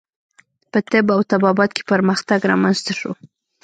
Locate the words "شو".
2.99-3.11